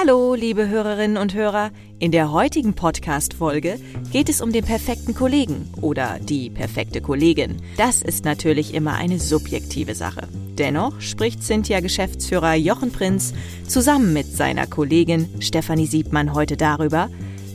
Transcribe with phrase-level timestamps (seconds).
[0.00, 1.72] Hallo, liebe Hörerinnen und Hörer.
[1.98, 3.80] In der heutigen Podcast-Folge
[4.12, 7.56] geht es um den perfekten Kollegen oder die perfekte Kollegin.
[7.76, 10.28] Das ist natürlich immer eine subjektive Sache.
[10.56, 13.34] Dennoch spricht Cynthia-Geschäftsführer Jochen Prinz
[13.66, 17.10] zusammen mit seiner Kollegin Stefanie Siebmann heute darüber,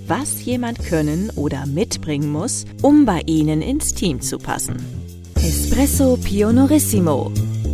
[0.07, 4.75] was jemand können oder mitbringen muss, um bei ihnen ins Team zu passen.
[5.35, 7.31] Espresso Pionorissimo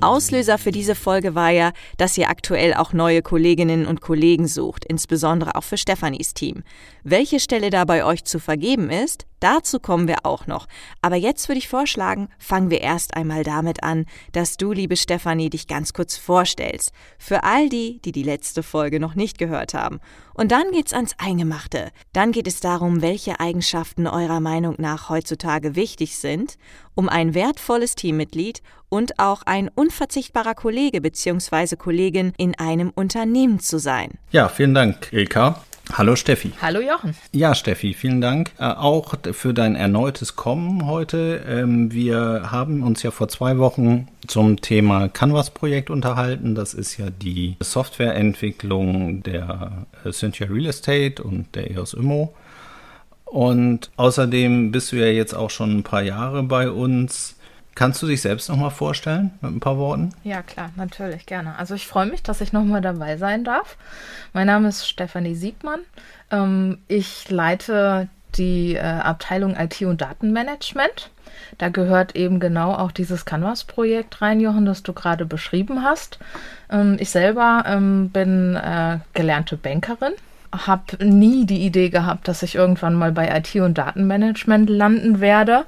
[0.00, 4.84] Auslöser für diese Folge war ja, dass ihr aktuell auch neue Kolleginnen und Kollegen sucht,
[4.84, 6.62] insbesondere auch für Stefanis Team.
[7.02, 10.66] Welche Stelle da bei euch zu vergeben ist, dazu kommen wir auch noch.
[11.02, 15.50] Aber jetzt würde ich vorschlagen, fangen wir erst einmal damit an, dass du, liebe Stefanie,
[15.50, 16.92] dich ganz kurz vorstellst.
[17.18, 20.00] Für all die, die die letzte Folge noch nicht gehört haben.
[20.34, 21.90] Und dann geht's ans Eingemachte.
[22.12, 26.58] Dann geht es darum, welche Eigenschaften eurer Meinung nach heutzutage wichtig sind,
[26.94, 31.76] um ein wertvolles Teammitglied und auch ein unverzichtbarer Kollege bzw.
[31.76, 34.12] Kollegin in einem Unternehmen zu sein.
[34.30, 35.62] Ja, vielen Dank, Ilka.
[35.92, 36.52] Hallo Steffi.
[36.60, 37.14] Hallo Jochen.
[37.32, 41.44] Ja, Steffi, vielen Dank äh, auch für dein erneutes Kommen heute.
[41.48, 46.54] Ähm, wir haben uns ja vor zwei Wochen zum Thema Canvas-Projekt unterhalten.
[46.54, 52.34] Das ist ja die Softwareentwicklung der äh, Cynthia Real Estate und der EOS Immo.
[53.24, 57.35] Und außerdem bist du ja jetzt auch schon ein paar Jahre bei uns.
[57.76, 60.10] Kannst du dich selbst nochmal vorstellen mit ein paar Worten?
[60.24, 61.58] Ja, klar, natürlich, gerne.
[61.58, 63.76] Also ich freue mich, dass ich nochmal dabei sein darf.
[64.32, 65.80] Mein Name ist Stefanie Siegmann.
[66.30, 71.10] Ähm, ich leite die äh, Abteilung IT und Datenmanagement.
[71.58, 76.18] Da gehört eben genau auch dieses Canvas-Projekt rein, Jochen, das du gerade beschrieben hast.
[76.70, 80.14] Ähm, ich selber ähm, bin äh, gelernte Bankerin
[80.66, 85.66] habe nie die Idee gehabt, dass ich irgendwann mal bei IT und Datenmanagement landen werde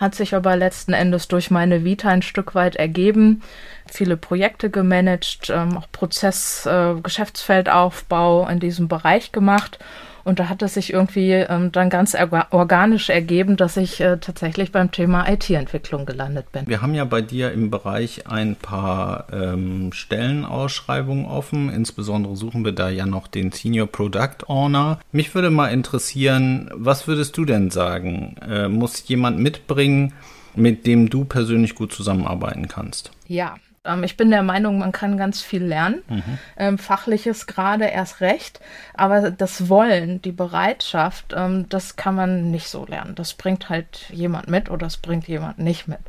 [0.00, 3.42] hat sich aber letzten Endes durch meine Vita ein Stück weit ergeben.
[3.86, 9.78] Viele Projekte gemanagt, ähm, auch Prozess, äh, Geschäftsfeldaufbau in diesem Bereich gemacht
[10.24, 12.16] und da hat es sich irgendwie ähm, dann ganz
[12.50, 16.66] organisch ergeben, dass ich äh, tatsächlich beim Thema IT-Entwicklung gelandet bin.
[16.66, 21.70] Wir haben ja bei dir im Bereich ein paar ähm, Stellenausschreibungen offen.
[21.70, 25.00] Insbesondere suchen wir da ja noch den Senior Product Owner.
[25.12, 28.36] Mich würde mal interessieren, was würdest du denn sagen?
[28.48, 30.12] Äh, muss jemand mitbringen,
[30.54, 33.10] mit dem du persönlich gut zusammenarbeiten kannst?
[33.26, 36.02] Ja, ähm, ich bin der Meinung, man kann ganz viel lernen.
[36.08, 36.38] Mhm.
[36.58, 38.60] Ähm, Fachliches gerade erst recht.
[38.92, 43.14] Aber das Wollen, die Bereitschaft, ähm, das kann man nicht so lernen.
[43.14, 46.00] Das bringt halt jemand mit oder das bringt jemand nicht mit.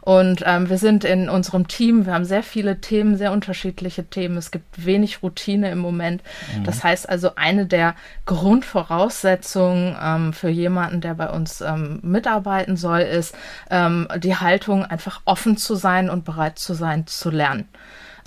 [0.00, 4.38] Und ähm, wir sind in unserem Team, wir haben sehr viele Themen, sehr unterschiedliche Themen.
[4.38, 6.22] Es gibt wenig Routine im Moment.
[6.56, 6.64] Mhm.
[6.64, 13.00] Das heißt also, eine der Grundvoraussetzungen ähm, für jemanden, der bei uns ähm, mitarbeiten soll,
[13.00, 13.34] ist
[13.70, 17.68] die Haltung, einfach offen zu sein und bereit zu sein, zu lernen.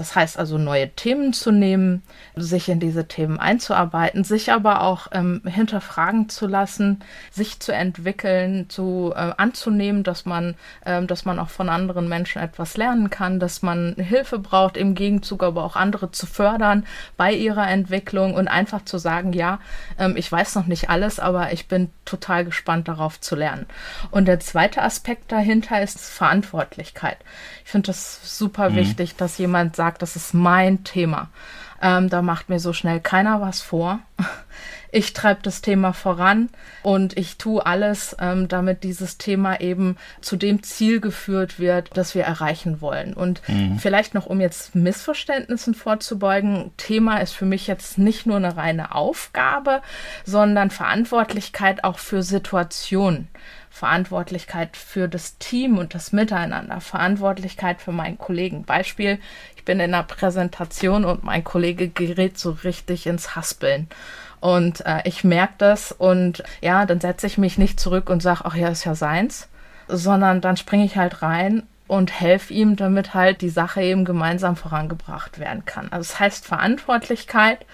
[0.01, 2.01] Das heißt also, neue Themen zu nehmen,
[2.35, 8.67] sich in diese Themen einzuarbeiten, sich aber auch ähm, hinterfragen zu lassen, sich zu entwickeln,
[8.67, 13.39] zu äh, anzunehmen, dass man, äh, dass man auch von anderen Menschen etwas lernen kann,
[13.39, 18.47] dass man Hilfe braucht, im Gegenzug aber auch andere zu fördern bei ihrer Entwicklung und
[18.47, 19.59] einfach zu sagen, ja,
[19.99, 23.67] ähm, ich weiß noch nicht alles, aber ich bin total gespannt darauf zu lernen.
[24.09, 27.17] Und der zweite Aspekt dahinter ist Verantwortlichkeit.
[27.63, 28.77] Ich finde das super mhm.
[28.77, 31.29] wichtig, dass jemand sagt, sagt, das ist mein Thema.
[31.81, 33.99] Ähm, da macht mir so schnell keiner was vor.
[34.93, 36.49] Ich treibe das Thema voran
[36.83, 42.13] und ich tue alles, ähm, damit dieses Thema eben zu dem Ziel geführt wird, das
[42.13, 43.13] wir erreichen wollen.
[43.13, 43.79] Und mhm.
[43.79, 48.93] vielleicht noch, um jetzt Missverständnissen vorzubeugen, Thema ist für mich jetzt nicht nur eine reine
[48.93, 49.81] Aufgabe,
[50.25, 53.29] sondern Verantwortlichkeit auch für Situationen.
[53.71, 58.65] Verantwortlichkeit für das Team und das Miteinander, Verantwortlichkeit für meinen Kollegen.
[58.65, 59.17] Beispiel,
[59.61, 63.87] ich bin in einer Präsentation und mein Kollege gerät so richtig ins Haspeln.
[64.39, 68.41] Und äh, ich merke das und ja, dann setze ich mich nicht zurück und sage,
[68.43, 69.49] ach ja, ist ja seins,
[69.87, 71.61] sondern dann springe ich halt rein
[71.91, 75.87] und helfe ihm, damit halt die Sache eben gemeinsam vorangebracht werden kann.
[75.91, 77.65] Also es das heißt Verantwortlichkeit,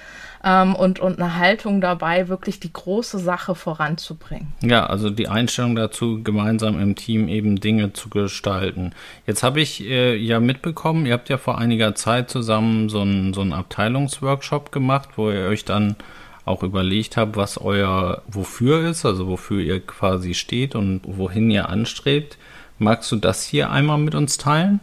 [0.43, 4.53] ähm, und, und eine Haltung dabei, wirklich die große Sache voranzubringen.
[4.61, 8.91] Ja, also die Einstellung dazu, gemeinsam im Team eben Dinge zu gestalten.
[9.25, 13.33] Jetzt habe ich äh, ja mitbekommen, ihr habt ja vor einiger Zeit zusammen so einen
[13.33, 15.95] so Abteilungsworkshop gemacht, wo ihr euch dann
[16.45, 21.69] auch überlegt habt, was euer Wofür ist, also wofür ihr quasi steht und wohin ihr
[21.69, 22.37] anstrebt.
[22.79, 24.79] Magst du das hier einmal mit uns teilen?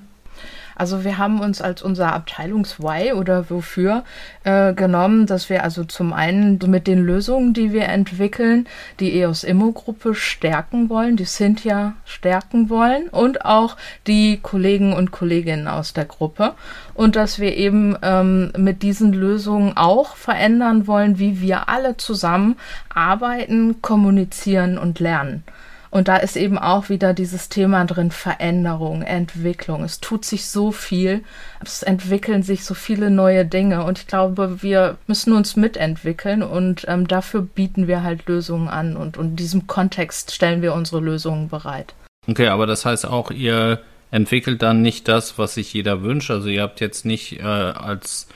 [0.77, 4.03] Also wir haben uns als unser Abteilungs-Why oder wofür
[4.43, 8.67] äh, genommen, dass wir also zum einen mit den Lösungen, die wir entwickeln,
[9.01, 13.77] die EOS Immo-Gruppe stärken wollen, die Cynthia stärken wollen und auch
[14.07, 16.55] die Kollegen und Kolleginnen aus der Gruppe.
[16.95, 22.57] Und dass wir eben ähm, mit diesen Lösungen auch verändern wollen, wie wir alle zusammen
[22.93, 25.45] arbeiten, kommunizieren und lernen.
[25.95, 29.85] Und da ist eben auch wieder dieses Thema drin, Veränderung, Entwicklung.
[29.85, 31.23] Es tut sich so viel,
[31.63, 36.85] es entwickeln sich so viele neue Dinge und ich glaube, wir müssen uns mitentwickeln und
[36.89, 40.99] ähm, dafür bieten wir halt Lösungen an und, und in diesem Kontext stellen wir unsere
[41.01, 41.95] Lösungen bereit.
[42.27, 43.79] Okay, aber das heißt auch, ihr
[44.11, 46.33] entwickelt dann nicht das, was sich jeder wünscht.
[46.33, 48.27] Also ihr habt jetzt nicht äh, als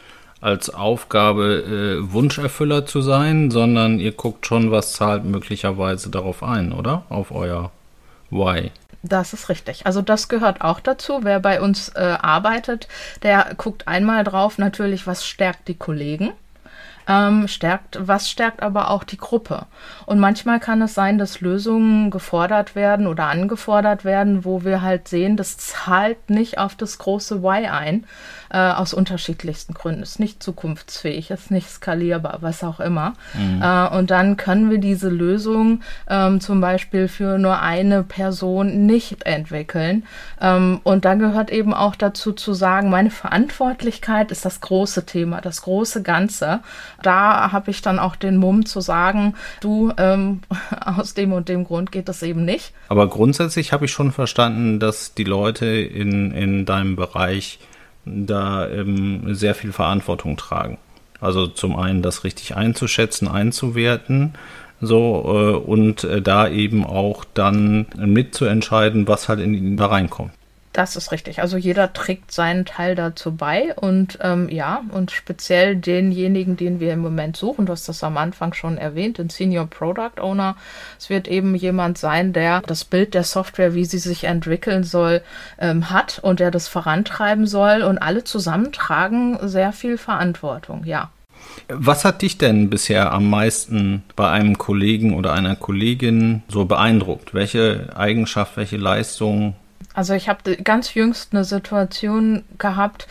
[0.40, 6.72] als Aufgabe, äh, Wunscherfüller zu sein, sondern ihr guckt schon, was zahlt möglicherweise darauf ein,
[6.72, 7.02] oder?
[7.08, 7.70] Auf euer
[8.30, 8.70] Why.
[9.02, 9.86] Das ist richtig.
[9.86, 11.20] Also das gehört auch dazu.
[11.22, 12.88] Wer bei uns äh, arbeitet,
[13.22, 16.32] der guckt einmal drauf, natürlich, was stärkt die Kollegen
[17.08, 19.66] ähm, stärkt, was stärkt aber auch die Gruppe.
[20.04, 25.08] Und manchmal kann es sein, dass Lösungen gefordert werden oder angefordert werden, wo wir halt
[25.08, 28.04] sehen, das zahlt nicht auf das große Why ein,
[28.50, 30.02] äh, aus unterschiedlichsten Gründen.
[30.02, 33.14] Ist nicht zukunftsfähig, ist nicht skalierbar, was auch immer.
[33.34, 33.62] Mhm.
[33.62, 39.24] Äh, und dann können wir diese Lösung ähm, zum Beispiel für nur eine Person nicht
[39.24, 40.04] entwickeln.
[40.40, 45.40] Ähm, und da gehört eben auch dazu zu sagen, meine Verantwortlichkeit ist das große Thema,
[45.40, 46.60] das große Ganze
[47.02, 50.40] da habe ich dann auch den Mumm zu sagen, du, ähm,
[50.84, 52.72] aus dem und dem Grund geht das eben nicht.
[52.88, 57.58] Aber grundsätzlich habe ich schon verstanden, dass die Leute in, in deinem Bereich
[58.04, 60.78] da ähm, sehr viel Verantwortung tragen.
[61.20, 64.34] Also zum einen das richtig einzuschätzen, einzuwerten,
[64.80, 70.32] so äh, und äh, da eben auch dann mitzuentscheiden, was halt in ihn da reinkommt.
[70.78, 71.40] Das ist richtig.
[71.40, 76.92] Also jeder trägt seinen Teil dazu bei und ähm, ja, und speziell denjenigen, den wir
[76.92, 80.54] im Moment suchen, du hast das am Anfang schon erwähnt, den Senior Product Owner.
[80.96, 85.22] Es wird eben jemand sein, der das Bild der Software, wie sie sich entwickeln soll,
[85.58, 91.10] ähm, hat und der das vorantreiben soll und alle zusammen tragen sehr viel Verantwortung, ja.
[91.66, 97.34] Was hat dich denn bisher am meisten bei einem Kollegen oder einer Kollegin so beeindruckt?
[97.34, 99.56] Welche Eigenschaft, welche Leistung
[99.98, 103.08] also ich habe ganz jüngst eine Situation gehabt,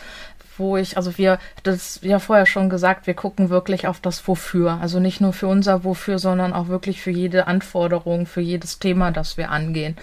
[0.58, 4.78] wo ich, also wir, das ja vorher schon gesagt, wir gucken wirklich auf das Wofür.
[4.80, 9.10] Also nicht nur für unser Wofür, sondern auch wirklich für jede Anforderung, für jedes Thema,
[9.10, 9.96] das wir angehen.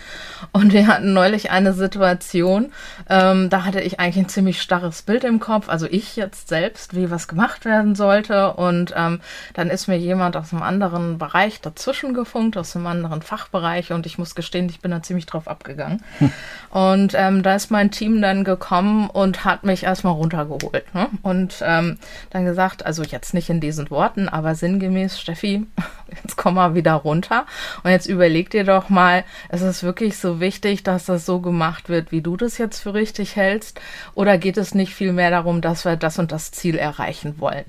[0.52, 2.72] Und wir hatten neulich eine Situation,
[3.10, 6.96] ähm, da hatte ich eigentlich ein ziemlich starres Bild im Kopf, also ich jetzt selbst,
[6.96, 8.54] wie was gemacht werden sollte.
[8.54, 9.22] Und ähm,
[9.54, 13.92] dann ist mir jemand aus einem anderen Bereich dazwischen gefunkt, aus einem anderen Fachbereich.
[13.92, 16.04] Und ich muss gestehen, ich bin da ziemlich drauf abgegangen.
[16.20, 16.32] Hm.
[16.70, 20.94] Und ähm, da ist mein Team dann gekommen und hat mich erstmal runter geholt.
[20.94, 21.10] Ne?
[21.22, 21.98] Und ähm,
[22.30, 25.66] dann gesagt, also jetzt nicht in diesen Worten, aber sinngemäß, Steffi,
[26.24, 27.46] jetzt komm mal wieder runter.
[27.84, 31.90] Und jetzt überleg dir doch mal, ist es wirklich so wichtig, dass das so gemacht
[31.90, 33.80] wird, wie du das jetzt für richtig hältst?
[34.14, 37.66] Oder geht es nicht viel mehr darum, dass wir das und das Ziel erreichen wollen?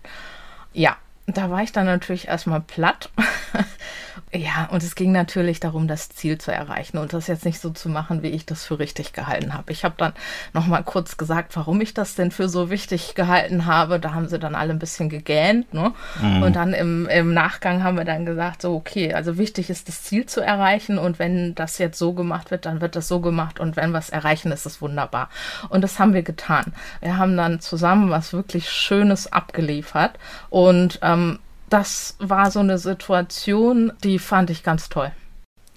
[0.73, 0.97] Ja,
[1.27, 3.11] da war ich dann natürlich erstmal platt.
[4.35, 7.71] ja, und es ging natürlich darum, das Ziel zu erreichen und das jetzt nicht so
[7.71, 9.73] zu machen, wie ich das für richtig gehalten habe.
[9.73, 10.15] Ich habe dann
[10.53, 14.01] nochmal kurz gesagt, warum ich das denn für so wichtig gehalten habe.
[14.01, 15.73] Da haben sie dann alle ein bisschen gegähnt.
[15.73, 15.93] Ne?
[16.21, 16.43] Mhm.
[16.43, 20.03] Und dann im, im Nachgang haben wir dann gesagt, so, okay, also wichtig ist, das
[20.03, 23.61] Ziel zu erreichen und wenn das jetzt so gemacht wird, dann wird das so gemacht
[23.61, 25.31] und wenn wir es erreichen, ist es wunderbar.
[25.69, 26.75] Und das haben wir getan.
[27.01, 30.19] Wir haben dann zusammen was wirklich Schönes abgeliefert
[30.51, 35.13] und ähm, das war so eine Situation, die fand ich ganz toll.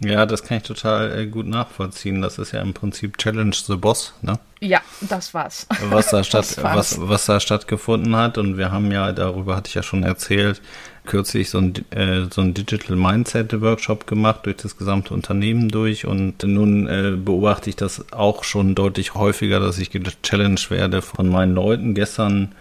[0.02, 2.22] Ja, das kann ich total äh, gut nachvollziehen.
[2.22, 4.40] Das ist ja im Prinzip Challenge the Boss, ne?
[4.62, 5.68] Ja, das war's.
[5.90, 8.38] Was da, statt, was, was da stattgefunden hat.
[8.38, 10.62] Und wir haben ja, darüber hatte ich ja schon erzählt,
[11.06, 16.06] kürzlich so ein, äh, so ein Digital Mindset Workshop gemacht durch das gesamte Unternehmen durch.
[16.06, 21.28] Und nun äh, beobachte ich das auch schon deutlich häufiger, dass ich gechallenged werde von
[21.28, 21.94] meinen Leuten.
[21.94, 22.56] Gestern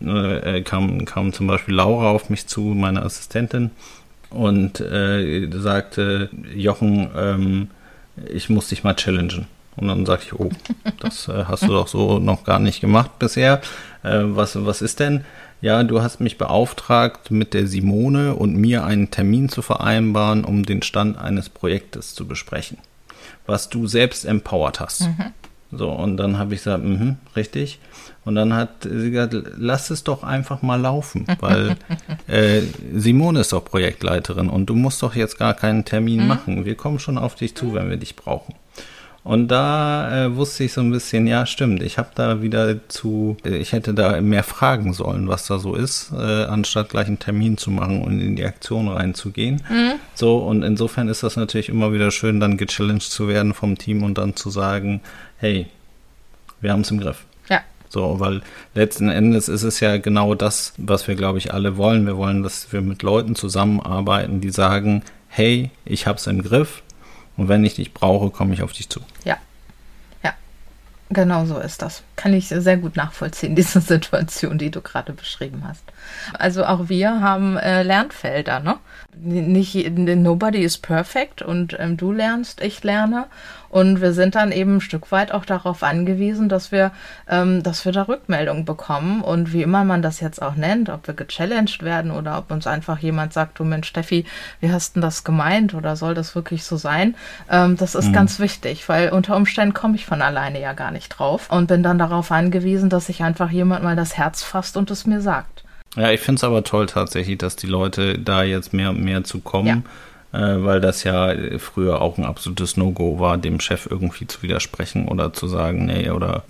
[0.00, 3.70] äh, kam, kam zum Beispiel Laura auf mich zu, meine Assistentin,
[4.30, 7.68] und äh, sagte, Jochen, ähm,
[8.32, 9.46] ich muss dich mal challengen.
[9.76, 10.50] Und dann sagte ich, oh,
[11.00, 13.60] das äh, hast du doch so noch gar nicht gemacht bisher.
[14.02, 15.24] Äh, was, was ist denn?
[15.60, 20.64] Ja, du hast mich beauftragt, mit der Simone und mir einen Termin zu vereinbaren, um
[20.64, 22.78] den Stand eines Projektes zu besprechen,
[23.46, 25.02] was du selbst empowert hast.
[25.02, 25.32] Mhm.
[25.72, 27.80] So, und dann habe ich gesagt, mhm, richtig.
[28.26, 31.76] Und dann hat sie gesagt, lass es doch einfach mal laufen, weil
[32.26, 36.26] äh, Simone ist doch Projektleiterin und du musst doch jetzt gar keinen Termin mhm.
[36.26, 36.64] machen.
[36.64, 38.54] Wir kommen schon auf dich zu, wenn wir dich brauchen.
[39.22, 43.36] Und da äh, wusste ich so ein bisschen, ja, stimmt, ich habe da wieder zu,
[43.44, 47.20] äh, ich hätte da mehr fragen sollen, was da so ist, äh, anstatt gleich einen
[47.20, 49.62] Termin zu machen und in die Aktion reinzugehen.
[49.68, 49.94] Mhm.
[50.14, 54.02] So, und insofern ist das natürlich immer wieder schön, dann gechallenged zu werden vom Team
[54.02, 55.00] und dann zu sagen,
[55.38, 55.66] hey,
[56.60, 57.24] wir haben es im Griff.
[57.88, 58.42] So, weil
[58.74, 62.06] letzten Endes ist es ja genau das, was wir, glaube ich, alle wollen.
[62.06, 66.82] Wir wollen, dass wir mit Leuten zusammenarbeiten, die sagen, hey, ich habe es im Griff
[67.36, 69.00] und wenn ich dich brauche, komme ich auf dich zu.
[69.24, 69.36] Ja.
[70.22, 70.34] Ja.
[71.10, 72.02] Genau so ist das.
[72.16, 75.84] Kann ich sehr gut nachvollziehen, diese Situation, die du gerade beschrieben hast.
[76.38, 78.76] Also auch wir haben äh, Lernfelder, ne?
[79.18, 83.26] Nicht nobody is perfect und ähm, du lernst, ich lerne
[83.76, 86.92] und wir sind dann eben ein Stück weit auch darauf angewiesen, dass wir,
[87.28, 89.20] ähm, dass wir da Rückmeldungen bekommen.
[89.20, 92.66] Und wie immer man das jetzt auch nennt, ob wir gechallenged werden oder ob uns
[92.66, 94.24] einfach jemand sagt, du Mensch, Steffi,
[94.60, 97.16] wie hast denn das gemeint oder soll das wirklich so sein?
[97.50, 98.12] Ähm, das ist mhm.
[98.14, 101.82] ganz wichtig, weil unter Umständen komme ich von alleine ja gar nicht drauf und bin
[101.82, 105.65] dann darauf angewiesen, dass sich einfach jemand mal das Herz fasst und es mir sagt.
[105.96, 109.24] Ja, ich finde es aber toll tatsächlich, dass die Leute da jetzt mehr und mehr
[109.24, 109.66] zu kommen.
[109.66, 109.82] Ja
[110.36, 115.08] äh, weil das ja früher auch ein absolutes No-Go war, dem Chef irgendwie zu widersprechen
[115.08, 116.44] oder zu sagen, nee, oder,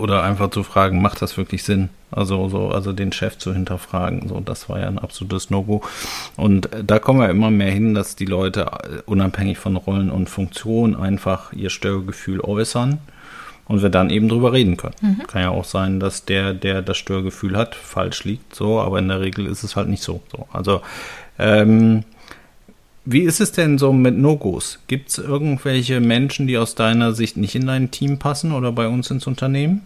[0.00, 1.90] oder einfach zu fragen, macht das wirklich Sinn?
[2.10, 5.82] Also, so, also den Chef zu hinterfragen, so, das war ja ein absolutes No-Go.
[6.36, 10.30] Und da kommen wir immer mehr hin, dass die Leute äh, unabhängig von Rollen und
[10.30, 12.98] Funktionen einfach ihr Störgefühl äußern
[13.68, 14.94] und wir dann eben drüber reden können.
[15.00, 15.26] Mhm.
[15.26, 19.08] Kann ja auch sein, dass der, der das Störgefühl hat, falsch liegt, so, aber in
[19.08, 20.20] der Regel ist es halt nicht so.
[20.30, 20.46] so.
[20.52, 20.82] Also
[21.38, 22.04] ähm,
[23.04, 24.80] wie ist es denn so mit No-Gos?
[24.88, 28.88] Gibt es irgendwelche Menschen, die aus deiner Sicht nicht in dein Team passen oder bei
[28.88, 29.82] uns ins Unternehmen?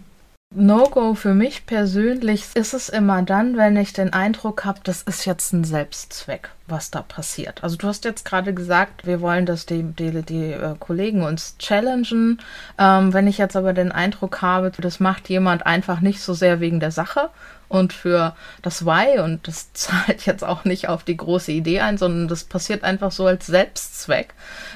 [0.53, 5.25] No-Go für mich persönlich ist es immer dann, wenn ich den Eindruck habe, das ist
[5.25, 7.63] jetzt ein Selbstzweck, was da passiert.
[7.63, 11.55] Also du hast jetzt gerade gesagt, wir wollen, dass die, die, die äh, Kollegen uns
[11.57, 12.41] challengen.
[12.77, 16.59] Ähm, wenn ich jetzt aber den Eindruck habe, das macht jemand einfach nicht so sehr
[16.59, 17.29] wegen der Sache,
[17.71, 21.97] und für das Why und das zahlt jetzt auch nicht auf die große Idee ein,
[21.97, 24.33] sondern das passiert einfach so als Selbstzweck.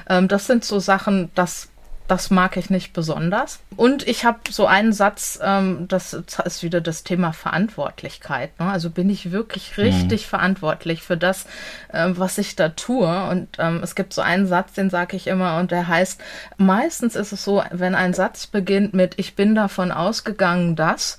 [0.08, 1.68] Ähm, das sind so Sachen, das
[2.08, 3.60] das mag ich nicht besonders.
[3.76, 8.58] Und ich habe so einen Satz, ähm, das ist wieder das Thema Verantwortlichkeit.
[8.60, 8.66] Ne?
[8.70, 10.28] Also bin ich wirklich richtig mhm.
[10.28, 11.46] verantwortlich für das,
[11.92, 13.28] äh, was ich da tue.
[13.28, 16.20] Und ähm, es gibt so einen Satz, den sage ich immer, und der heißt,
[16.56, 21.18] meistens ist es so, wenn ein Satz beginnt mit, ich bin davon ausgegangen, dass,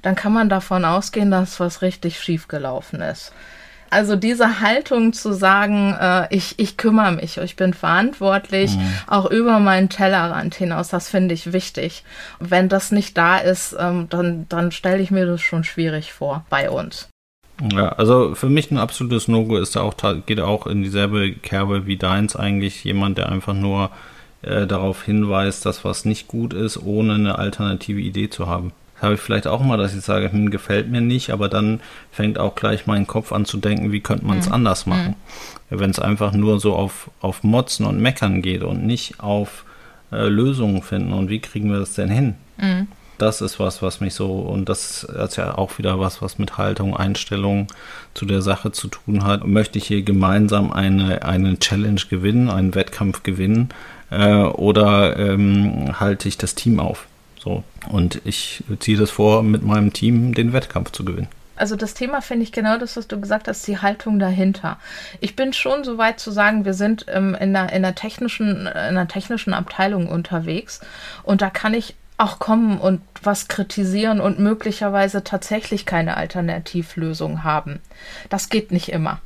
[0.00, 3.32] dann kann man davon ausgehen, dass was richtig schief gelaufen ist.
[3.92, 8.80] Also diese Haltung zu sagen, äh, ich, ich kümmere mich, ich bin verantwortlich, mhm.
[9.06, 12.02] auch über meinen Tellerrand hinaus, das finde ich wichtig.
[12.40, 16.46] Wenn das nicht da ist, ähm, dann, dann stelle ich mir das schon schwierig vor
[16.48, 17.10] bei uns.
[17.70, 19.94] Ja, also für mich ein absolutes No-Go ist auch,
[20.24, 22.82] geht auch in dieselbe Kerbe wie deins eigentlich.
[22.84, 23.90] Jemand, der einfach nur
[24.40, 28.72] äh, darauf hinweist, dass was nicht gut ist, ohne eine alternative Idee zu haben
[29.02, 31.80] habe ich vielleicht auch mal, dass ich sage, hm, gefällt mir nicht, aber dann
[32.10, 34.52] fängt auch gleich mein Kopf an zu denken, wie könnte man es mhm.
[34.52, 35.16] anders machen.
[35.70, 35.80] Mhm.
[35.80, 39.64] Wenn es einfach nur so auf, auf Motzen und Meckern geht und nicht auf
[40.12, 42.34] äh, Lösungen finden und wie kriegen wir das denn hin?
[42.58, 42.88] Mhm.
[43.18, 46.58] Das ist was, was mich so, und das ist ja auch wieder was, was mit
[46.58, 47.68] Haltung, Einstellung
[48.14, 49.46] zu der Sache zu tun hat.
[49.46, 53.68] Möchte ich hier gemeinsam eine, eine Challenge gewinnen, einen Wettkampf gewinnen,
[54.10, 57.06] äh, oder ähm, halte ich das Team auf?
[57.42, 57.64] So.
[57.90, 61.28] Und ich ziehe das vor, mit meinem Team den Wettkampf zu gewinnen.
[61.56, 64.78] Also das Thema finde ich genau das, was du gesagt hast, die Haltung dahinter.
[65.20, 68.62] Ich bin schon so weit zu sagen, wir sind ähm, in, einer, in, einer technischen,
[68.62, 70.80] in einer technischen Abteilung unterwegs
[71.22, 77.80] und da kann ich auch kommen und was kritisieren und möglicherweise tatsächlich keine Alternativlösung haben.
[78.28, 79.20] Das geht nicht immer.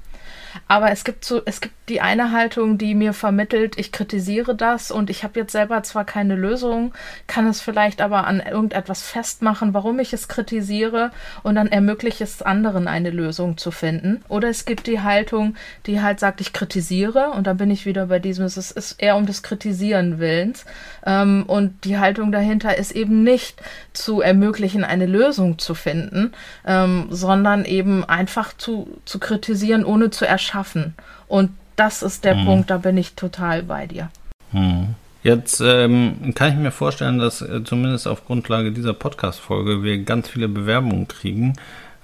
[0.69, 4.91] Aber es gibt so, es gibt die eine Haltung, die mir vermittelt, ich kritisiere das
[4.91, 6.93] und ich habe jetzt selber zwar keine Lösung,
[7.27, 12.43] kann es vielleicht aber an irgendetwas festmachen, warum ich es kritisiere und dann ermöglicht es
[12.43, 14.25] anderen eine Lösung zu finden.
[14.29, 15.55] Oder es gibt die Haltung,
[15.87, 19.17] die halt sagt, ich kritisiere und da bin ich wieder bei diesem, es ist eher
[19.17, 20.65] um des Kritisieren Willens.
[21.05, 26.33] Ähm, und die Haltung dahinter ist eben nicht zu ermöglichen, eine Lösung zu finden,
[26.67, 30.95] ähm, sondern eben einfach zu, zu kritisieren, ohne zu erschaffen.
[31.29, 32.45] Und das ist der mhm.
[32.45, 34.11] Punkt, da bin ich total bei dir.
[34.53, 34.95] Mhm.
[35.23, 40.29] Jetzt ähm, kann ich mir vorstellen, dass äh, zumindest auf Grundlage dieser Podcast-Folge wir ganz
[40.29, 41.55] viele Bewerbungen kriegen.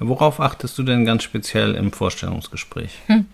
[0.00, 2.98] Worauf achtest du denn ganz speziell im Vorstellungsgespräch?
[3.06, 3.26] Hm.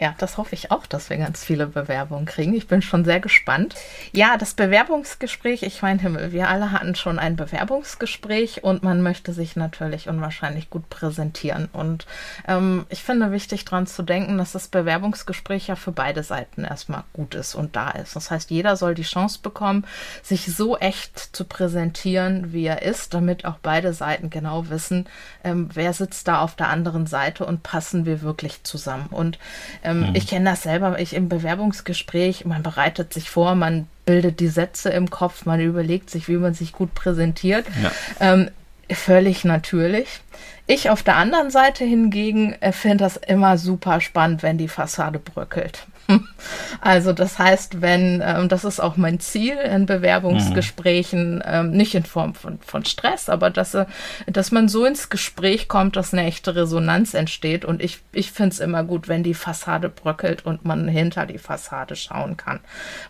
[0.00, 2.54] Ja, das hoffe ich auch, dass wir ganz viele Bewerbungen kriegen.
[2.54, 3.74] Ich bin schon sehr gespannt.
[4.12, 9.34] Ja, das Bewerbungsgespräch, ich meine Himmel, wir alle hatten schon ein Bewerbungsgespräch und man möchte
[9.34, 11.68] sich natürlich unwahrscheinlich gut präsentieren.
[11.74, 12.06] Und
[12.48, 17.04] ähm, ich finde wichtig daran zu denken, dass das Bewerbungsgespräch ja für beide Seiten erstmal
[17.12, 18.16] gut ist und da ist.
[18.16, 19.84] Das heißt, jeder soll die Chance bekommen,
[20.22, 25.06] sich so echt zu präsentieren, wie er ist, damit auch beide Seiten genau wissen,
[25.44, 29.08] ähm, wer sitzt da auf der anderen Seite und passen wir wirklich zusammen.
[29.10, 29.38] Und
[29.82, 30.14] ähm, mhm.
[30.14, 34.90] ich kenne das selber, ich im Bewerbungsgespräch, man bereitet sich vor, man bildet die Sätze
[34.90, 37.66] im Kopf, man überlegt sich, wie man sich gut präsentiert.
[37.82, 37.92] Ja.
[38.20, 38.50] Ähm,
[38.90, 40.20] völlig natürlich.
[40.66, 45.18] Ich auf der anderen Seite hingegen äh, finde das immer super spannend, wenn die Fassade
[45.18, 45.86] bröckelt.
[46.80, 51.42] Also das heißt, wenn, ähm, das ist auch mein Ziel in Bewerbungsgesprächen, mhm.
[51.44, 53.84] ähm, nicht in Form von, von Stress, aber dass, äh,
[54.26, 57.64] dass man so ins Gespräch kommt, dass eine echte Resonanz entsteht.
[57.64, 61.38] Und ich, ich finde es immer gut, wenn die Fassade bröckelt und man hinter die
[61.38, 62.60] Fassade schauen kann.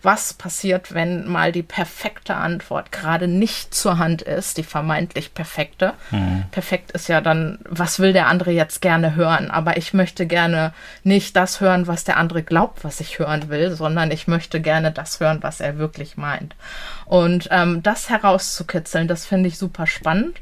[0.01, 5.93] Was passiert, wenn mal die perfekte Antwort gerade nicht zur Hand ist, die vermeintlich perfekte?
[6.11, 6.43] Mhm.
[6.51, 9.49] Perfekt ist ja dann, was will der andere jetzt gerne hören?
[9.49, 13.47] Aber ich möchte gerne nicht das hören, was der andere glaubt, was was ich hören
[13.47, 16.57] will, sondern ich möchte gerne das hören, was er wirklich meint.
[17.05, 20.41] Und ähm, das herauszukitzeln, das finde ich super spannend.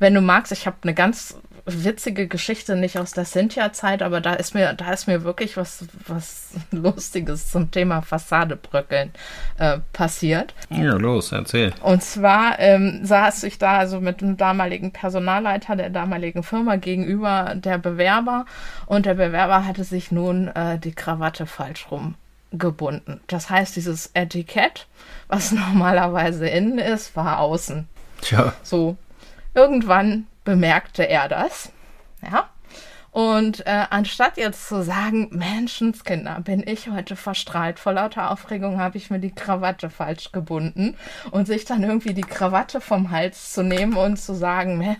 [0.00, 1.36] Wenn du magst, ich habe eine ganz
[1.66, 5.86] witzige Geschichte, nicht aus der Cynthia-Zeit, aber da ist mir, da ist mir wirklich was,
[6.06, 9.12] was Lustiges zum Thema Fassadebröckeln
[9.58, 10.54] äh, passiert.
[10.70, 11.72] Ja, los, erzähl.
[11.82, 17.54] Und zwar ähm, saß ich da also mit dem damaligen Personalleiter der damaligen Firma gegenüber
[17.54, 18.44] der Bewerber
[18.86, 22.14] und der Bewerber hatte sich nun äh, die Krawatte falsch rum
[22.52, 23.20] gebunden.
[23.26, 24.86] Das heißt, dieses Etikett,
[25.28, 27.88] was normalerweise innen ist, war außen.
[28.20, 28.52] Tja.
[28.62, 28.96] So.
[29.54, 31.72] Irgendwann bemerkte er das.
[32.22, 32.48] Ja.
[33.14, 38.98] Und äh, anstatt jetzt zu sagen, Menschenskinder, bin ich heute verstrahlt, vor lauter Aufregung habe
[38.98, 40.96] ich mir die Krawatte falsch gebunden
[41.30, 44.96] und sich dann irgendwie die Krawatte vom Hals zu nehmen und zu sagen,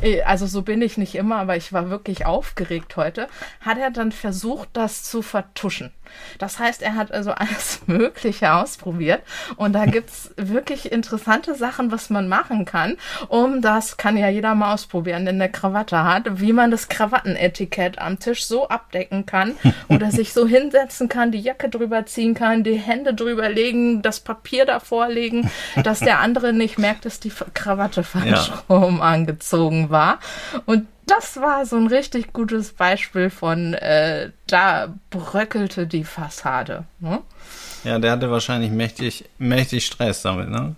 [0.00, 3.28] äh, also so bin ich nicht immer, aber ich war wirklich aufgeregt heute,
[3.60, 5.92] hat er dann versucht, das zu vertuschen.
[6.38, 9.22] Das heißt, er hat also alles Mögliche ausprobiert
[9.56, 12.96] und da gibt es wirklich interessante Sachen, was man machen kann,
[13.28, 17.58] um das kann ja jeder mal ausprobieren, der eine Krawatte hat, wie man das Krawattenetikett
[17.58, 19.54] Etikett am Tisch so abdecken kann
[19.88, 24.20] oder sich so hinsetzen kann, die Jacke drüber ziehen kann, die Hände drüber legen, das
[24.20, 25.50] Papier davor legen,
[25.82, 28.62] dass der andere nicht merkt, dass die Krawatte falsch ja.
[28.68, 30.18] rum angezogen war.
[30.66, 36.84] Und das war so ein richtig gutes Beispiel von, äh, da bröckelte die Fassade.
[37.00, 37.20] Ne?
[37.84, 40.74] Ja, der hatte wahrscheinlich mächtig, mächtig Stress damit, ne?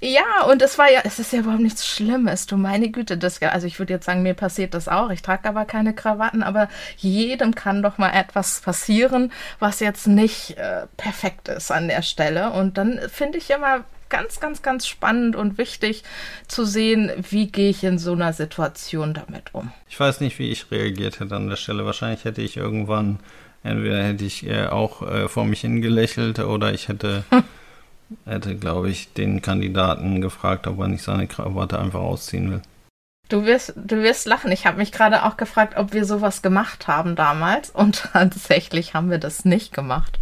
[0.00, 2.46] Ja, und es war ja, es ist ja überhaupt nichts Schlimmes.
[2.46, 5.10] Du meine Güte, das, also ich würde jetzt sagen, mir passiert das auch.
[5.10, 10.56] Ich trage aber keine Krawatten, aber jedem kann doch mal etwas passieren, was jetzt nicht
[10.56, 12.52] äh, perfekt ist an der Stelle.
[12.52, 16.04] Und dann finde ich immer ganz, ganz, ganz spannend und wichtig
[16.48, 19.72] zu sehen, wie gehe ich in so einer Situation damit um.
[19.88, 21.84] Ich weiß nicht, wie ich reagiert hätte an der Stelle.
[21.86, 23.18] Wahrscheinlich hätte ich irgendwann,
[23.62, 27.24] entweder hätte ich äh, auch äh, vor mich hingelächelt oder ich hätte
[28.24, 32.62] hätte, glaube ich, den Kandidaten gefragt, ob er nicht seine Krawatte einfach ausziehen will.
[33.28, 34.52] Du wirst, du wirst lachen.
[34.52, 37.70] Ich habe mich gerade auch gefragt, ob wir sowas gemacht haben damals.
[37.70, 40.18] Und tatsächlich haben wir das nicht gemacht.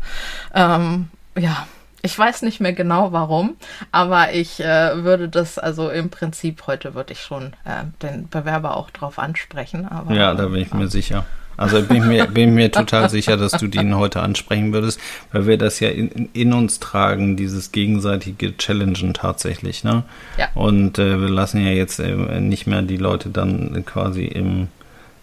[0.54, 1.66] Ähm, ja,
[2.02, 3.56] ich weiß nicht mehr genau warum,
[3.92, 8.76] aber ich äh, würde das, also im Prinzip heute würde ich schon äh, den Bewerber
[8.76, 9.86] auch drauf ansprechen.
[9.86, 11.24] Aber, ja, da bin ich mir sicher.
[11.56, 14.98] Also bin mir, bin mir total sicher, dass du den heute ansprechen würdest,
[15.32, 19.84] weil wir das ja in, in uns tragen, dieses gegenseitige Challengen tatsächlich.
[19.84, 20.02] Ne?
[20.38, 20.48] Ja.
[20.54, 24.68] Und äh, wir lassen ja jetzt äh, nicht mehr die Leute dann quasi im,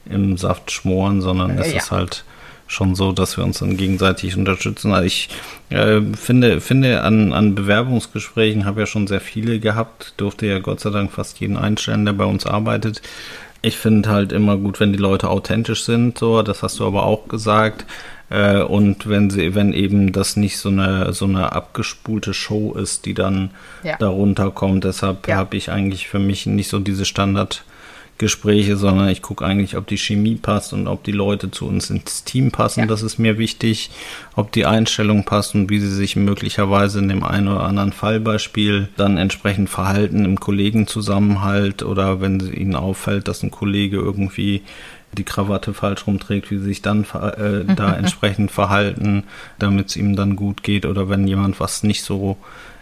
[0.06, 1.78] im Saft schmoren, sondern es ja.
[1.78, 2.24] ist halt
[2.70, 4.94] schon so, dass wir uns dann gegenseitig unterstützen.
[4.94, 5.30] Also ich
[5.70, 10.80] äh, finde, finde an, an Bewerbungsgesprächen habe ja schon sehr viele gehabt, durfte ja Gott
[10.80, 13.02] sei Dank fast jeden einstellen, der bei uns arbeitet.
[13.62, 17.04] Ich finde halt immer gut, wenn die Leute authentisch sind, so, das hast du aber
[17.04, 17.86] auch gesagt.
[18.30, 23.06] Äh, und wenn sie, wenn eben das nicht so eine so eine abgespulte Show ist,
[23.06, 23.50] die dann
[23.84, 23.98] ja.
[23.98, 24.84] darunter kommt.
[24.84, 25.36] Deshalb ja.
[25.38, 27.64] habe ich eigentlich für mich nicht so diese Standard
[28.20, 31.90] Gespräche, sondern ich gucke eigentlich, ob die Chemie passt und ob die Leute zu uns
[31.90, 32.82] ins Team passen.
[32.82, 32.86] Ja.
[32.86, 33.90] Das ist mir wichtig,
[34.36, 38.90] ob die Einstellung passt und wie sie sich möglicherweise in dem einen oder anderen Fallbeispiel
[38.98, 44.62] dann entsprechend verhalten im Kollegenzusammenhalt oder wenn ihnen auffällt, dass ein Kollege irgendwie
[45.18, 49.24] die Krawatte falsch rumträgt, wie sie sich dann äh, da entsprechend verhalten,
[49.58, 52.38] damit es ihm dann gut geht oder wenn jemand was nicht so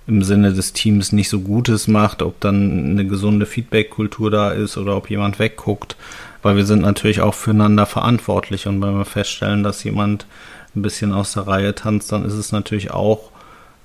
[0.07, 4.77] im Sinne des Teams nicht so Gutes macht, ob dann eine gesunde Feedback-Kultur da ist
[4.77, 5.97] oder ob jemand wegguckt,
[6.41, 8.67] weil wir sind natürlich auch füreinander verantwortlich.
[8.67, 10.25] Und wenn wir feststellen, dass jemand
[10.75, 13.31] ein bisschen aus der Reihe tanzt, dann ist es natürlich auch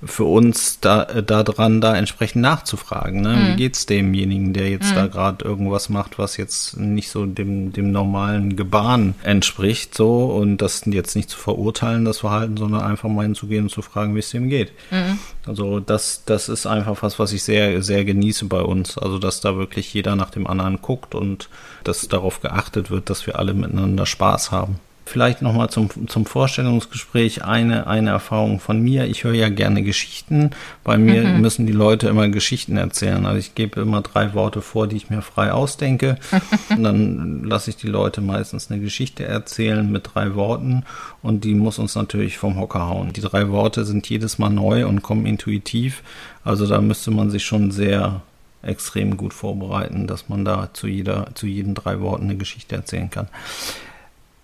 [0.05, 3.21] für uns da, äh, da dran, da entsprechend nachzufragen.
[3.21, 3.29] Ne?
[3.29, 3.47] Mhm.
[3.47, 4.95] Wie geht's demjenigen, der jetzt mhm.
[4.95, 10.57] da gerade irgendwas macht, was jetzt nicht so dem, dem normalen Gebaren entspricht, so und
[10.57, 14.19] das jetzt nicht zu verurteilen, das Verhalten, sondern einfach mal hinzugehen und zu fragen, wie
[14.19, 14.71] es dem geht.
[14.91, 15.19] Mhm.
[15.45, 18.97] Also das, das ist einfach was, was ich sehr, sehr genieße bei uns.
[18.97, 21.49] Also dass da wirklich jeder nach dem anderen guckt und
[21.83, 24.79] dass darauf geachtet wird, dass wir alle miteinander Spaß haben.
[25.13, 29.05] Vielleicht nochmal zum, zum Vorstellungsgespräch eine, eine Erfahrung von mir.
[29.05, 30.49] Ich höre ja gerne Geschichten.
[30.83, 31.39] Bei mir mhm.
[31.39, 33.27] müssen die Leute immer Geschichten erzählen.
[33.27, 36.17] Also ich gebe immer drei Worte vor, die ich mir frei ausdenke.
[36.69, 40.83] und dann lasse ich die Leute meistens eine Geschichte erzählen mit drei Worten.
[41.21, 43.13] Und die muss uns natürlich vom Hocker hauen.
[43.13, 46.01] Die drei Worte sind jedes Mal neu und kommen intuitiv.
[46.43, 48.23] Also da müsste man sich schon sehr
[48.63, 53.11] extrem gut vorbereiten, dass man da zu jeder, zu jeden drei Worten eine Geschichte erzählen
[53.11, 53.27] kann.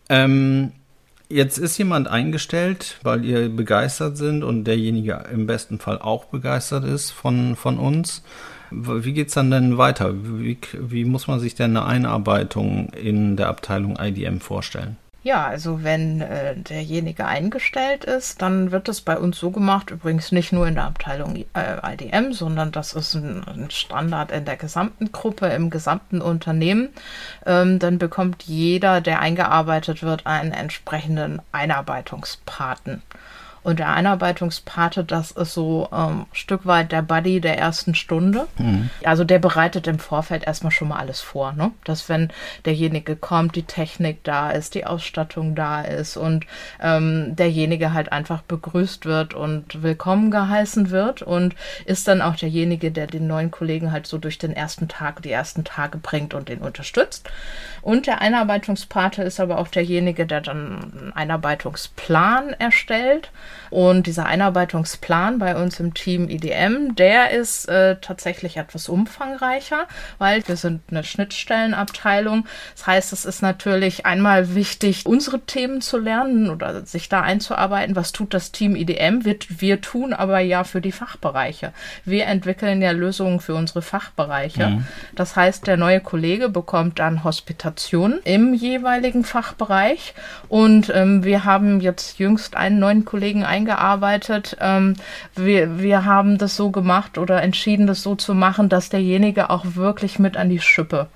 [0.10, 0.72] Ähm,
[1.30, 6.84] jetzt ist jemand eingestellt, weil ihr begeistert sind und derjenige im besten Fall auch begeistert
[6.84, 8.24] ist von, von uns.
[8.72, 10.14] Wie geht es dann denn weiter?
[10.14, 14.98] Wie, wie muss man sich denn eine Einarbeitung in der Abteilung IDM vorstellen?
[15.22, 20.32] Ja, also wenn äh, derjenige eingestellt ist, dann wird es bei uns so gemacht, übrigens
[20.32, 24.56] nicht nur in der Abteilung äh, IDM, sondern das ist ein, ein, Standard in der
[24.56, 26.90] gesamten Gruppe, im gesamten Unternehmen.
[27.46, 33.02] Ähm, dann bekommt jeder, der eingearbeitet wird, einen entsprechenden Einarbeitungspaten.
[33.64, 38.48] Und der Einarbeitungspate, das ist so ähm, Stück weit der Buddy der ersten Stunde.
[38.58, 38.90] Mhm.
[39.04, 41.72] Also der bereitet im Vorfeld erstmal schon mal alles vor, ne?
[41.84, 42.30] Dass wenn
[42.66, 46.46] derjenige kommt, die Technik da ist, die Ausstattung da ist und
[46.82, 52.92] ähm, derjenige halt einfach begrüßt wird und willkommen geheißen wird und ist dann auch derjenige,
[52.92, 56.50] der den neuen Kollegen halt so durch den ersten Tag, die ersten Tage bringt und
[56.50, 57.30] den unterstützt.
[57.82, 63.32] Und der Einarbeitungspate ist aber auch derjenige, der dann einen Einarbeitungsplan erstellt
[63.70, 70.48] und dieser Einarbeitungsplan bei uns im Team IDM, der ist äh, tatsächlich etwas umfangreicher, weil
[70.48, 72.46] wir sind eine Schnittstellenabteilung.
[72.76, 77.96] Das heißt, es ist natürlich einmal wichtig, unsere Themen zu lernen oder sich da einzuarbeiten.
[77.96, 79.26] Was tut das Team IDM?
[79.26, 81.74] Wir, wir tun aber ja für die Fachbereiche.
[82.06, 84.68] Wir entwickeln ja Lösungen für unsere Fachbereiche.
[84.68, 84.88] Mhm.
[85.16, 90.14] Das heißt, der neue Kollege bekommt dann Hospitation im jeweiligen Fachbereich
[90.48, 94.58] und ähm, wir haben jetzt jüngst einen neuen Kollegen Kollegen eingearbeitet.
[94.60, 94.96] Ähm,
[95.36, 99.66] wir, wir haben das so gemacht oder entschieden, das so zu machen, dass derjenige auch
[99.76, 101.08] wirklich mit an die Schippe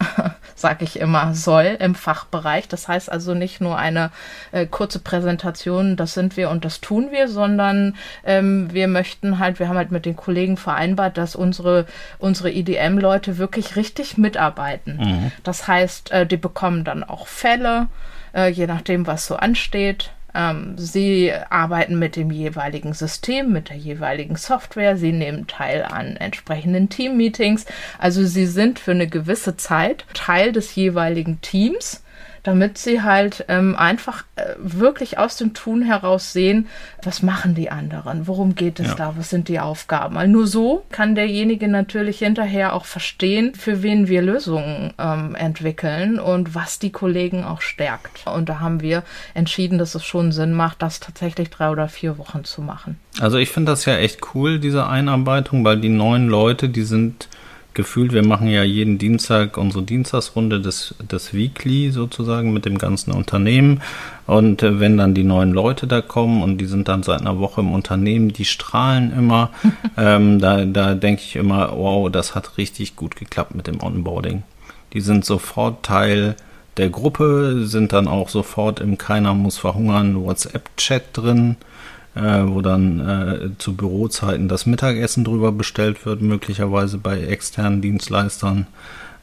[0.56, 2.68] sag ich immer, soll im Fachbereich.
[2.68, 4.10] Das heißt also nicht nur eine
[4.52, 9.60] äh, kurze Präsentation, das sind wir und das tun wir, sondern ähm, wir möchten halt,
[9.60, 11.86] wir haben halt mit den Kollegen vereinbart, dass unsere,
[12.18, 14.98] unsere IDM-Leute wirklich richtig mitarbeiten.
[14.98, 15.32] Mhm.
[15.42, 17.86] Das heißt, äh, die bekommen dann auch Fälle,
[18.34, 20.10] äh, je nachdem, was so ansteht.
[20.34, 24.96] Ähm, sie arbeiten mit dem jeweiligen System, mit der jeweiligen Software.
[24.96, 27.66] Sie nehmen teil an entsprechenden Team-Meetings.
[27.98, 32.03] Also sie sind für eine gewisse Zeit Teil des jeweiligen Teams
[32.42, 36.68] damit sie halt ähm, einfach äh, wirklich aus dem Tun heraus sehen,
[37.02, 38.94] was machen die anderen, worum geht es ja.
[38.94, 40.14] da, was sind die Aufgaben.
[40.16, 46.18] Weil nur so kann derjenige natürlich hinterher auch verstehen, für wen wir Lösungen ähm, entwickeln
[46.18, 48.26] und was die Kollegen auch stärkt.
[48.26, 49.02] Und da haben wir
[49.34, 52.98] entschieden, dass es schon Sinn macht, das tatsächlich drei oder vier Wochen zu machen.
[53.20, 57.28] Also ich finde das ja echt cool, diese Einarbeitung, weil die neuen Leute, die sind
[57.74, 63.12] gefühlt, wir machen ja jeden Dienstag unsere Dienstagsrunde des, des Weekly sozusagen mit dem ganzen
[63.12, 63.82] Unternehmen.
[64.26, 67.38] Und äh, wenn dann die neuen Leute da kommen und die sind dann seit einer
[67.38, 69.50] Woche im Unternehmen, die strahlen immer.
[69.96, 74.44] ähm, da da denke ich immer, wow, das hat richtig gut geklappt mit dem Onboarding.
[74.92, 76.36] Die sind sofort Teil
[76.76, 81.56] der Gruppe, sind dann auch sofort im Keiner muss verhungern WhatsApp-Chat drin
[82.14, 88.66] äh, wo dann äh, zu Bürozeiten das Mittagessen drüber bestellt wird, möglicherweise bei externen Dienstleistern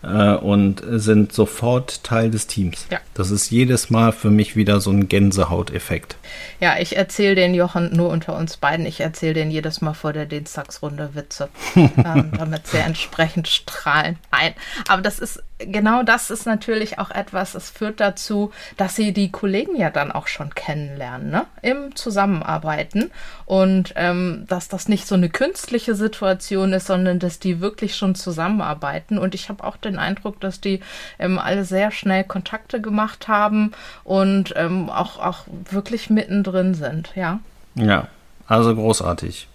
[0.04, 2.88] äh, und sind sofort Teil des Teams.
[2.90, 3.00] Ja.
[3.14, 6.16] Das ist jedes Mal für mich wieder so ein Gänsehauteffekt.
[6.60, 8.86] Ja, ich erzähle den Jochen nur unter uns beiden.
[8.86, 14.18] Ich erzähle den jedes Mal vor der Dienstagsrunde Witze, ähm, damit sie entsprechend strahlen.
[14.32, 14.54] Nein,
[14.88, 19.32] aber das ist genau das ist natürlich auch etwas, es führt dazu, dass sie die
[19.32, 21.46] Kollegen ja dann auch schon kennenlernen, ne?
[21.62, 23.12] im Zusammenarbeiten
[23.46, 28.16] und ähm, dass das nicht so eine künstliche Situation ist, sondern dass die wirklich schon
[28.16, 30.82] zusammenarbeiten und ich habe auch den Eindruck, dass die
[31.20, 33.72] ähm, alle sehr schnell Kontakte gemacht haben
[34.04, 37.40] und ähm, auch, auch wirklich mittendrin sind, ja.
[37.76, 38.08] Ja,
[38.48, 39.48] also großartig.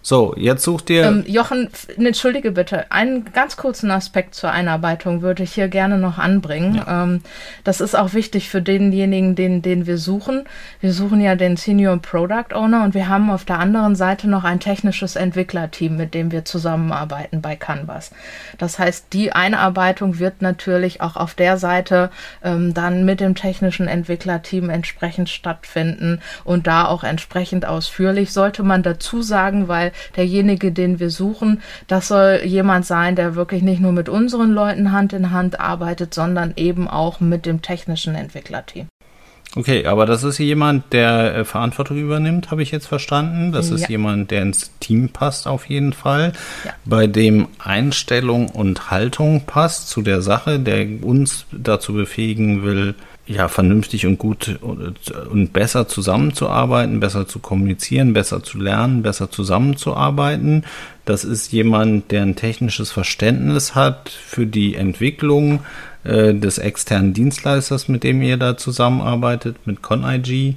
[0.00, 1.04] So, jetzt sucht ihr.
[1.04, 6.18] Ähm, Jochen, entschuldige bitte, einen ganz kurzen Aspekt zur Einarbeitung würde ich hier gerne noch
[6.18, 6.76] anbringen.
[6.76, 7.02] Ja.
[7.02, 7.20] Ähm,
[7.64, 10.44] das ist auch wichtig für denjenigen, den, den wir suchen.
[10.80, 14.44] Wir suchen ja den Senior Product Owner und wir haben auf der anderen Seite noch
[14.44, 18.12] ein technisches Entwicklerteam, mit dem wir zusammenarbeiten bei Canvas.
[18.56, 22.10] Das heißt, die Einarbeitung wird natürlich auch auf der Seite
[22.42, 28.32] ähm, dann mit dem technischen Entwicklerteam entsprechend stattfinden und da auch entsprechend ausführlich.
[28.32, 33.62] Sollte man dazu sagen, weil derjenige, den wir suchen, das soll jemand sein, der wirklich
[33.62, 38.14] nicht nur mit unseren Leuten Hand in Hand arbeitet, sondern eben auch mit dem technischen
[38.14, 38.86] Entwicklerteam.
[39.56, 43.50] Okay, aber das ist jemand, der äh, Verantwortung übernimmt, habe ich jetzt verstanden.
[43.50, 43.76] Das ja.
[43.76, 46.32] ist jemand, der ins Team passt auf jeden Fall,
[46.64, 46.72] ja.
[46.84, 52.94] bei dem Einstellung und Haltung passt zu der Sache, der uns dazu befähigen will,
[53.28, 59.30] ja, vernünftig und gut und, und besser zusammenzuarbeiten, besser zu kommunizieren, besser zu lernen, besser
[59.30, 60.64] zusammenzuarbeiten.
[61.04, 65.60] Das ist jemand, der ein technisches Verständnis hat für die Entwicklung
[66.04, 70.56] äh, des externen Dienstleisters, mit dem ihr da zusammenarbeitet, mit ConIG.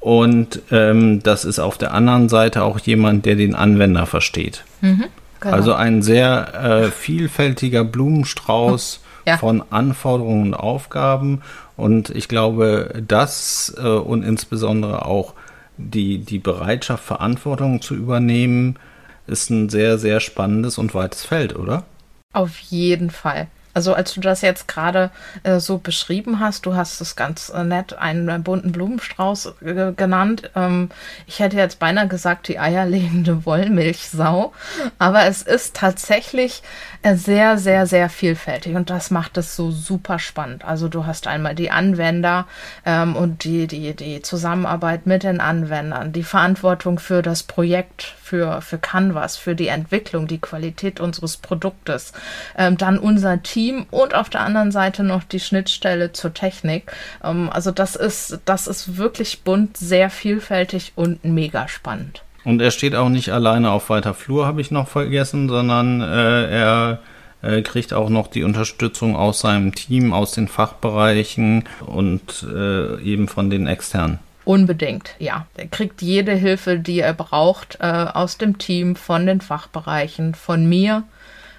[0.00, 4.64] Und ähm, das ist auf der anderen Seite auch jemand, der den Anwender versteht.
[4.80, 5.04] Mhm,
[5.40, 5.54] genau.
[5.54, 9.36] Also ein sehr äh, vielfältiger Blumenstrauß ja.
[9.38, 11.42] von Anforderungen und Aufgaben.
[11.76, 15.34] Und ich glaube, das äh, und insbesondere auch
[15.76, 18.78] die, die Bereitschaft, Verantwortung zu übernehmen,
[19.26, 21.84] ist ein sehr, sehr spannendes und weites Feld, oder?
[22.32, 23.48] Auf jeden Fall.
[23.74, 25.10] Also als du das jetzt gerade
[25.42, 29.92] äh, so beschrieben hast, du hast es ganz äh, nett einen äh, bunten Blumenstrauß äh,
[29.92, 30.50] genannt.
[30.54, 30.90] Ähm,
[31.26, 34.52] ich hätte jetzt beinahe gesagt die eierlegende Wollmilchsau,
[34.98, 36.62] aber es ist tatsächlich
[37.12, 40.64] sehr, sehr, sehr vielfältig und das macht es so super spannend.
[40.64, 42.46] Also du hast einmal die Anwender
[42.86, 48.62] ähm, und die, die, die Zusammenarbeit mit den Anwendern, die Verantwortung für das Projekt, für,
[48.62, 52.14] für Canvas, für die Entwicklung, die Qualität unseres Produktes,
[52.56, 56.90] ähm, dann unser Team, und auf der anderen Seite noch die Schnittstelle zur Technik.
[57.22, 62.22] Ähm, also das ist, das ist wirklich bunt, sehr vielfältig und mega spannend.
[62.44, 66.50] Und er steht auch nicht alleine auf weiter Flur, habe ich noch vergessen, sondern äh,
[66.50, 66.98] er
[67.42, 73.28] äh, kriegt auch noch die Unterstützung aus seinem Team, aus den Fachbereichen und äh, eben
[73.28, 74.18] von den externen.
[74.44, 75.46] Unbedingt, ja.
[75.56, 80.68] Er kriegt jede Hilfe, die er braucht, äh, aus dem Team, von den Fachbereichen, von
[80.68, 81.04] mir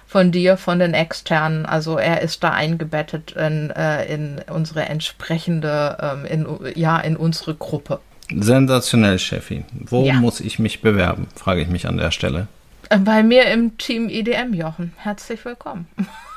[0.06, 1.66] von dir, von den externen.
[1.66, 7.54] Also er ist da eingebettet in, äh, in unsere entsprechende, ähm, in, ja, in unsere
[7.54, 8.00] Gruppe.
[8.30, 9.64] Sensationell, Chefi.
[9.72, 10.14] Wo ja.
[10.14, 12.48] muss ich mich bewerben, frage ich mich an der Stelle.
[12.88, 14.92] Äh, bei mir im Team IDM, Jochen.
[14.96, 15.86] Herzlich willkommen.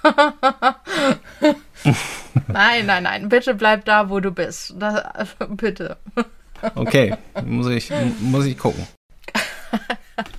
[2.47, 3.29] nein, nein, nein.
[3.29, 4.75] Bitte bleib da, wo du bist.
[4.77, 5.13] Da,
[5.49, 5.97] bitte.
[6.75, 8.87] okay, muss ich, muss ich gucken.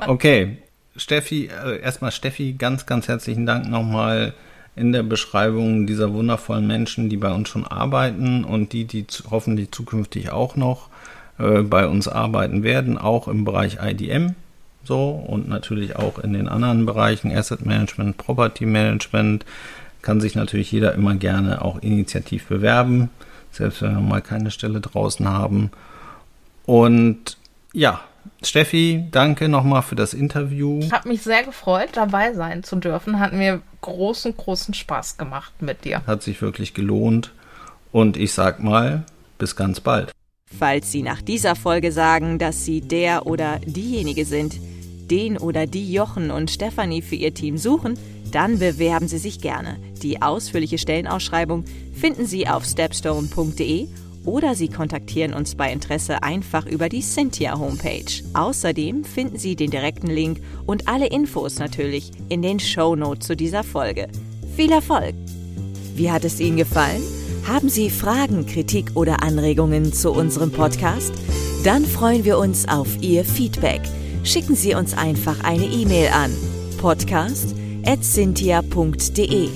[0.06, 0.58] Okay,
[0.96, 4.34] Steffi, äh, erstmal Steffi, ganz, ganz herzlichen Dank nochmal
[4.76, 9.72] in der Beschreibung dieser wundervollen Menschen, die bei uns schon arbeiten und die, die hoffentlich
[9.72, 10.89] zukünftig auch noch
[11.40, 14.34] äh, bei uns arbeiten werden, auch im Bereich IDM.
[14.84, 19.44] So und natürlich auch in den anderen Bereichen Asset Management, Property Management
[20.02, 23.10] kann sich natürlich jeder immer gerne auch initiativ bewerben,
[23.52, 25.70] selbst wenn wir mal keine Stelle draußen haben.
[26.64, 27.36] Und
[27.72, 28.00] ja,
[28.42, 30.80] Steffi, danke nochmal für das Interview.
[30.80, 33.20] Ich habe mich sehr gefreut, dabei sein zu dürfen.
[33.20, 36.02] Hat mir großen, großen Spaß gemacht mit dir.
[36.06, 37.32] Hat sich wirklich gelohnt.
[37.92, 39.04] Und ich sag mal,
[39.38, 40.12] bis ganz bald.
[40.58, 44.60] Falls Sie nach dieser Folge sagen, dass Sie der oder diejenige sind,
[45.10, 47.98] den oder die Jochen und Stefanie für Ihr Team suchen,
[48.30, 49.78] dann bewerben Sie sich gerne.
[50.02, 53.88] Die ausführliche Stellenausschreibung finden Sie auf stepstone.de
[54.24, 58.22] oder Sie kontaktieren uns bei Interesse einfach über die Cynthia Homepage.
[58.34, 63.34] Außerdem finden Sie den direkten Link und alle Infos natürlich in den Show Notes zu
[63.34, 64.08] dieser Folge.
[64.56, 65.14] Viel Erfolg!
[65.94, 67.02] Wie hat es Ihnen gefallen?
[67.46, 71.12] Haben Sie Fragen, Kritik oder Anregungen zu unserem Podcast?
[71.64, 73.80] Dann freuen wir uns auf Ihr Feedback.
[74.24, 76.30] Schicken Sie uns einfach eine E-Mail an
[76.78, 79.48] podcast@cynthia.de.